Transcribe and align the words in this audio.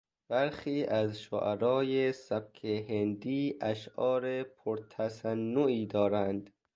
برخی 0.29 0.83
از 0.85 1.19
شعرای 1.21 2.11
سبک 2.13 2.65
هندی 2.65 3.57
اشعار 3.61 4.43
پرتصنعی 4.43 5.85
دارند. 5.85 6.49